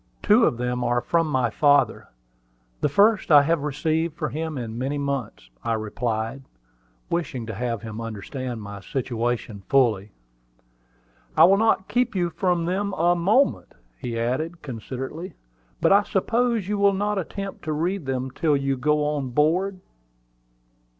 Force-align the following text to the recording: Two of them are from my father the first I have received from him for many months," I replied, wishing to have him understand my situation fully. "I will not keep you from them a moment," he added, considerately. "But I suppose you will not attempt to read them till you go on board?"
Two 0.23 0.45
of 0.45 0.57
them 0.57 0.83
are 0.83 0.99
from 0.99 1.27
my 1.27 1.51
father 1.51 2.07
the 2.79 2.89
first 2.89 3.29
I 3.29 3.43
have 3.43 3.61
received 3.61 4.15
from 4.17 4.31
him 4.31 4.55
for 4.55 4.67
many 4.67 4.97
months," 4.97 5.51
I 5.63 5.73
replied, 5.73 6.41
wishing 7.11 7.45
to 7.45 7.53
have 7.53 7.83
him 7.83 8.01
understand 8.01 8.63
my 8.63 8.79
situation 8.79 9.61
fully. 9.69 10.11
"I 11.37 11.43
will 11.43 11.57
not 11.57 11.87
keep 11.87 12.15
you 12.15 12.31
from 12.31 12.65
them 12.65 12.93
a 12.93 13.15
moment," 13.15 13.75
he 13.95 14.17
added, 14.17 14.63
considerately. 14.63 15.35
"But 15.81 15.93
I 15.93 16.01
suppose 16.01 16.67
you 16.67 16.79
will 16.79 16.93
not 16.93 17.19
attempt 17.19 17.63
to 17.65 17.71
read 17.71 18.07
them 18.07 18.31
till 18.31 18.57
you 18.57 18.77
go 18.77 19.05
on 19.05 19.29
board?" 19.29 19.81